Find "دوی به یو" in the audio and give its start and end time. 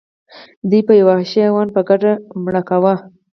0.69-1.07